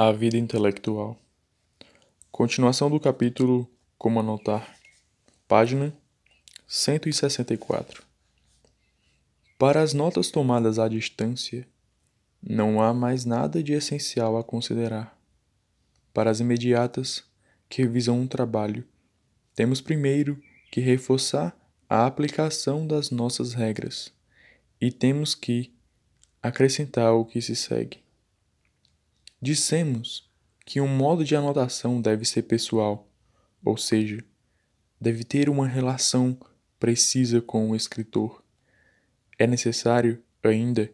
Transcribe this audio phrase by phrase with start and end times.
[0.00, 1.20] A vida intelectual.
[2.30, 4.78] Continuação do capítulo Como anotar.
[5.48, 5.92] Página
[6.68, 8.04] 164.
[9.58, 11.66] Para as notas tomadas à distância,
[12.40, 15.18] não há mais nada de essencial a considerar.
[16.14, 17.24] Para as imediatas,
[17.68, 18.86] que visam um trabalho,
[19.52, 20.40] temos primeiro
[20.70, 21.58] que reforçar
[21.90, 24.12] a aplicação das nossas regras
[24.80, 25.74] e temos que
[26.40, 28.06] acrescentar o que se segue.
[29.40, 30.28] Dissemos
[30.66, 33.08] que um modo de anotação deve ser pessoal,
[33.64, 34.24] ou seja,
[35.00, 36.36] deve ter uma relação
[36.78, 38.42] precisa com o escritor.
[39.38, 40.90] É necessário, ainda,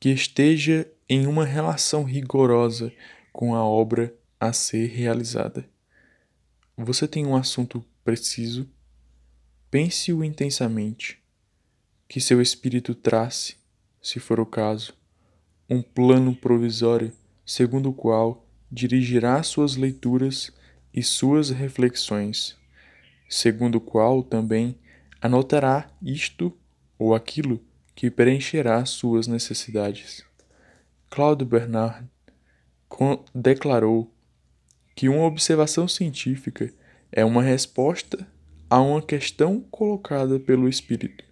[0.00, 2.92] que esteja em uma relação rigorosa
[3.32, 5.68] com a obra a ser realizada.
[6.76, 8.68] Você tem um assunto preciso?
[9.70, 11.22] Pense-o intensamente.
[12.08, 13.56] Que seu espírito trace,
[14.02, 14.94] se for o caso,
[15.68, 17.12] um plano provisório
[17.46, 20.52] segundo o qual dirigirá suas leituras
[20.92, 22.56] e suas reflexões,
[23.28, 24.76] segundo o qual também
[25.22, 26.52] anotará isto
[26.98, 30.24] ou aquilo que preencherá suas necessidades.
[31.08, 32.06] Claude Bernard
[33.32, 34.12] declarou
[34.94, 36.72] que uma observação científica
[37.12, 38.26] é uma resposta
[38.68, 41.24] a uma questão colocada pelo espírito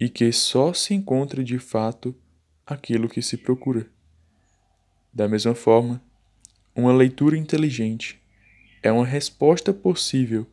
[0.00, 2.14] e que só se encontra de fato
[2.66, 3.86] aquilo que se procura.
[5.12, 6.00] Da mesma forma,
[6.74, 8.20] uma leitura inteligente
[8.82, 10.46] é uma resposta possível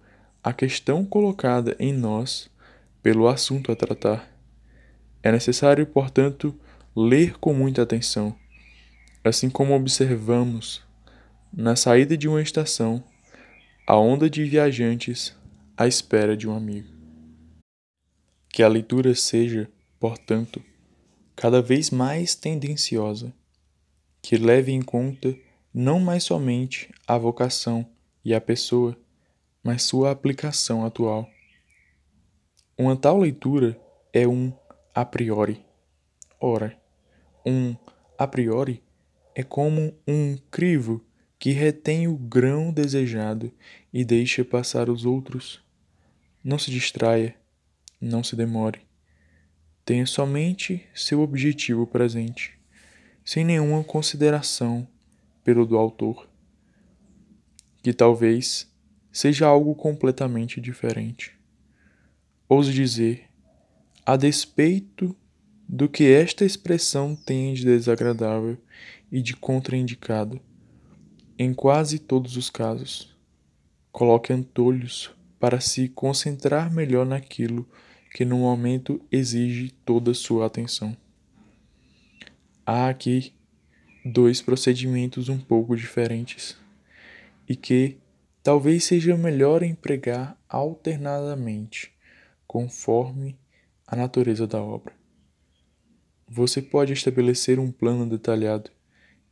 [0.43, 2.49] à questão colocada em nós
[3.03, 4.29] pelo assunto a tratar.
[5.21, 6.53] É necessário, portanto,
[6.95, 8.35] ler com muita atenção,
[9.23, 10.83] assim como observamos
[11.53, 13.03] na saída de uma estação
[13.85, 15.35] a onda de viajantes
[15.77, 16.89] à espera de um amigo.
[18.49, 19.69] Que a leitura seja,
[19.99, 20.61] portanto,
[21.35, 23.33] cada vez mais tendenciosa,
[24.27, 25.33] que leve em conta
[25.73, 27.89] não mais somente a vocação
[28.25, 28.97] e a pessoa,
[29.63, 31.29] mas sua aplicação atual.
[32.77, 33.79] Uma tal leitura
[34.11, 34.51] é um
[34.93, 35.63] a priori.
[36.41, 36.77] Ora,
[37.45, 37.73] um
[38.17, 38.83] a priori
[39.33, 41.01] é como um crivo
[41.39, 43.49] que retém o grão desejado
[43.93, 45.63] e deixa passar os outros.
[46.43, 47.33] Não se distraia,
[48.01, 48.81] não se demore.
[49.85, 52.56] Tenha somente seu objetivo presente,
[53.27, 54.87] sem nenhuma consideração
[55.43, 56.29] pelo do autor,
[57.83, 58.71] que talvez
[59.11, 61.37] seja algo completamente diferente.
[62.47, 63.25] Ouso dizer,
[64.05, 65.13] a despeito
[65.67, 68.57] do que esta expressão tem de desagradável
[69.11, 70.39] e de contraindicado,
[71.37, 73.13] em quase todos os casos.
[73.91, 77.67] Coloque antolhos para se concentrar melhor naquilo
[78.13, 80.95] que no momento exige toda sua atenção.
[82.69, 83.33] Há aqui
[84.03, 86.57] dois procedimentos um pouco diferentes
[87.47, 87.95] e que
[88.43, 91.93] talvez seja melhor empregar alternadamente,
[92.45, 93.39] conforme
[93.87, 94.93] a natureza da obra.
[96.27, 98.69] Você pode estabelecer um plano detalhado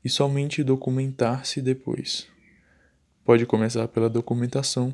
[0.01, 2.29] e somente documentar-se depois.
[3.25, 4.93] Pode começar pela documentação,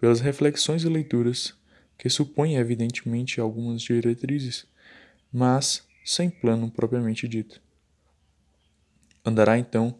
[0.00, 1.52] pelas reflexões e leituras,
[1.98, 4.66] que supõem evidentemente algumas diretrizes,
[5.30, 7.60] mas sem plano propriamente dito.
[9.24, 9.98] Andará então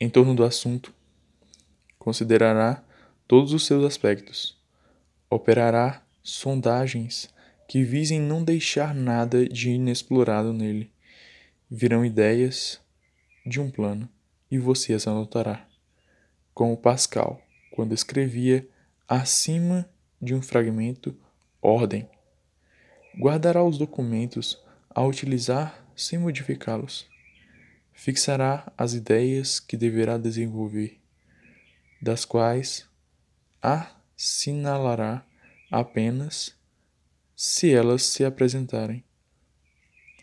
[0.00, 0.92] em torno do assunto,
[1.98, 2.82] considerará
[3.26, 4.58] todos os seus aspectos,
[5.30, 7.28] operará sondagens
[7.68, 10.90] que visem não deixar nada de inexplorado nele.
[11.70, 12.80] Virão ideias,
[13.46, 14.08] de um plano
[14.50, 15.66] e você as anotará.
[16.52, 17.40] Como Pascal,
[17.70, 18.68] quando escrevia
[19.08, 19.88] acima
[20.20, 21.16] de um fragmento
[21.62, 22.08] ordem.
[23.18, 24.62] Guardará os documentos
[24.96, 27.06] a utilizar sem modificá-los.
[27.92, 30.98] Fixará as ideias que deverá desenvolver,
[32.00, 32.88] das quais
[33.60, 35.22] assinalará
[35.70, 36.56] apenas
[37.36, 39.04] se elas se apresentarem.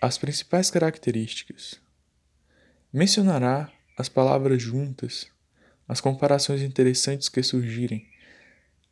[0.01, 1.79] As principais características
[2.91, 5.27] Mencionará as palavras juntas,
[5.87, 8.07] as comparações interessantes que surgirem.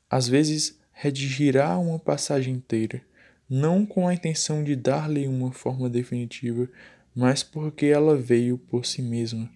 [0.07, 3.03] Às vezes, redigirá uma passagem inteira,
[3.53, 6.69] não com a intenção de dar-lhe uma forma definitiva,
[7.13, 9.51] mas porque ela veio por si mesma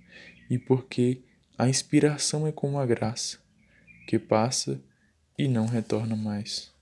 [0.50, 1.22] e porque
[1.58, 3.38] a inspiração é como a graça,
[4.06, 4.82] que passa
[5.38, 6.74] e não retorna mais.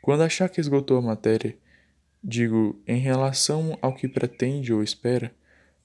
[0.00, 1.58] Quando achar que esgotou a matéria,
[2.22, 5.34] digo em relação ao que pretende ou espera,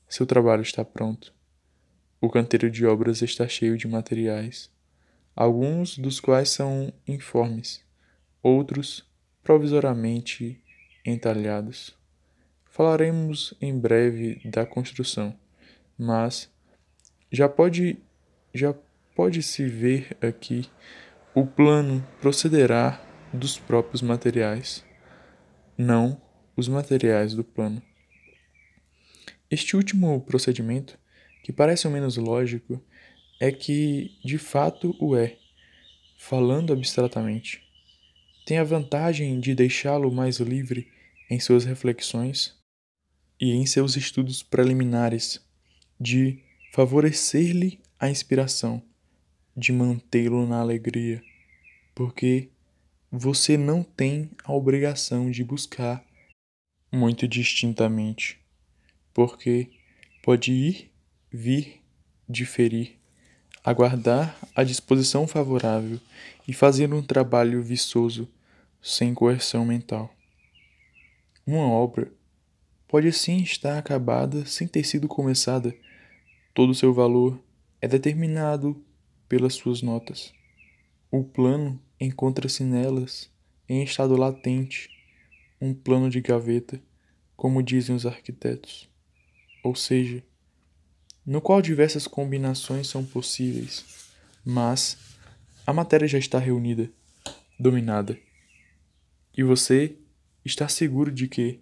[0.08, 1.34] seu trabalho está pronto.
[2.22, 4.70] O canteiro de obras está cheio de materiais,
[5.36, 7.84] alguns dos quais são informes,
[8.44, 9.09] outros
[9.50, 10.62] provisoriamente
[11.04, 11.98] entalhados.
[12.66, 15.36] Falaremos em breve da construção,
[15.98, 16.54] mas
[17.32, 17.98] já pode
[18.54, 18.76] já
[19.16, 20.70] pode se ver aqui
[21.34, 23.04] o plano procederá
[23.34, 24.86] dos próprios materiais,
[25.76, 26.22] não
[26.56, 27.82] os materiais do plano.
[29.50, 30.96] Este último procedimento,
[31.44, 32.80] que parece o menos lógico,
[33.42, 35.38] é que de fato o é,
[36.20, 37.68] falando abstratamente.
[38.50, 40.88] Tem a vantagem de deixá-lo mais livre
[41.30, 42.58] em suas reflexões
[43.40, 45.40] e em seus estudos preliminares,
[46.02, 46.40] de
[46.72, 48.82] favorecer-lhe a inspiração,
[49.56, 51.22] de mantê-lo na alegria,
[51.94, 52.50] porque
[53.12, 56.04] você não tem a obrigação de buscar
[56.92, 58.40] muito distintamente,
[59.14, 59.70] porque
[60.24, 60.92] pode ir,
[61.32, 61.84] vir,
[62.28, 62.98] diferir,
[63.64, 66.00] aguardar a disposição favorável
[66.48, 68.28] e fazer um trabalho viçoso
[68.82, 70.14] sem coerção mental.
[71.46, 72.12] Uma obra
[72.88, 75.76] pode sim estar acabada sem ter sido começada.
[76.54, 77.40] Todo o seu valor
[77.82, 78.84] é determinado
[79.28, 80.34] pelas suas notas.
[81.12, 83.30] O plano encontra-se nelas
[83.68, 84.90] em estado latente,
[85.62, 86.82] um plano de gaveta,
[87.36, 88.90] como dizem os arquitetos,
[89.64, 90.24] ou seja,
[91.26, 94.10] no qual diversas combinações são possíveis,
[94.44, 94.98] mas
[95.66, 96.92] a matéria já está reunida,
[97.60, 98.18] dominada.
[99.38, 99.98] E você
[100.44, 101.60] está seguro de que,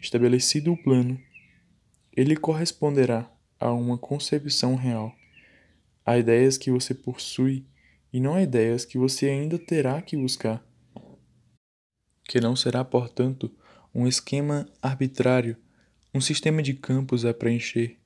[0.00, 1.20] estabelecido o plano,
[2.12, 5.14] ele corresponderá a uma concepção real
[6.06, 7.64] Há ideias que você possui
[8.12, 10.62] e não há ideias que você ainda terá que buscar.
[12.24, 13.50] Que não será, portanto,
[13.94, 15.56] um esquema arbitrário,
[16.12, 17.98] um sistema de campos a preencher,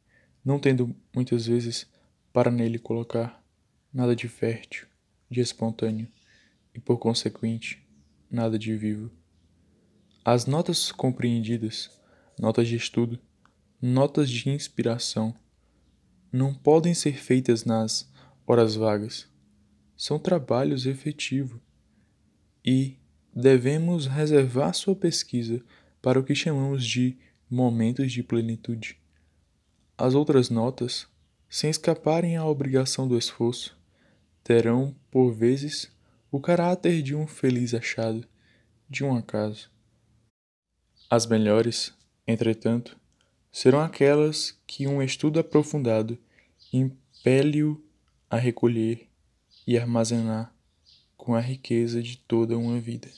[0.44, 1.90] não tendo muitas vezes
[2.32, 3.44] para nele colocar
[3.92, 4.86] nada de fértil,
[5.28, 6.06] de espontâneo
[6.72, 7.84] e, por consequente,
[8.30, 9.10] nada de vivo.
[10.24, 11.90] As notas compreendidas,
[12.38, 13.18] notas de estudo,
[13.80, 15.34] notas de inspiração,
[16.30, 18.10] não podem ser feitas nas
[18.46, 19.26] horas vagas.
[19.96, 21.60] São trabalhos efetivos
[22.64, 22.96] e
[23.34, 25.62] devemos reservar sua pesquisa
[26.02, 27.16] para o que chamamos de
[27.50, 28.98] momentos de plenitude.
[29.96, 31.06] As outras notas,
[31.48, 33.76] sem escaparem à obrigação do esforço,
[34.44, 35.90] terão, por vezes,
[36.30, 38.26] o caráter de um feliz achado,
[38.88, 39.70] de um acaso.
[41.10, 41.94] As melhores,
[42.26, 42.98] entretanto,
[43.50, 46.18] serão aquelas que um estudo aprofundado
[46.72, 47.82] impele-o
[48.28, 49.08] a recolher
[49.66, 50.54] e armazenar
[51.16, 53.08] com a riqueza de toda uma vida.